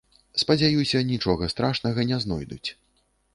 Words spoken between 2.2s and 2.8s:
знойдуць.